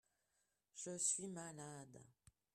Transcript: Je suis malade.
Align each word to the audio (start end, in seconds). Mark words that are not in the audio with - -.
Je 0.73 0.97
suis 0.97 1.27
malade. 1.27 2.01